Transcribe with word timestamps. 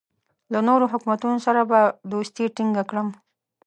له 0.53 0.59
نورو 0.67 0.85
حکومتونو 0.93 1.37
سره 1.45 1.61
به 1.69 1.79
دوستي 2.11 2.45
ټینګه 2.55 2.83
کړم. 2.89 3.07